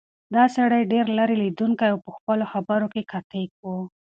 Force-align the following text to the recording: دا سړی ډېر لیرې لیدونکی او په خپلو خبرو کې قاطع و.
دا 0.35 0.43
سړی 0.55 0.81
ډېر 0.91 1.05
لیرې 1.17 1.35
لیدونکی 1.43 1.87
او 1.91 1.97
په 2.05 2.11
خپلو 2.17 2.45
خبرو 2.53 2.87
کې 2.93 3.07
قاطع 3.11 3.43
و. 3.61 3.65